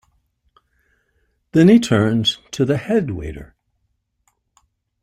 [1.51, 3.53] Then he turned to the head waiter.